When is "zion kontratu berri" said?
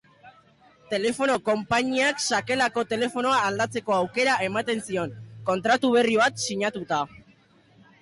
4.91-6.21